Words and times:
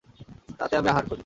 তাতে 0.59 0.73
আমি 0.77 0.89
আহার 0.89 1.05
করি। 1.05 1.19